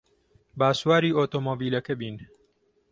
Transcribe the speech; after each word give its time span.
با 0.59 0.69
سواری 0.79 1.11
ئۆتۆمۆبیلەکە 1.17 1.93
بین. 1.99 2.15